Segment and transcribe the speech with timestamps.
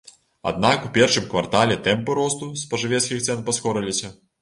[0.51, 4.17] Аднак у першым квартале тэмпы росту спажывецкіх цэн паскорыліся.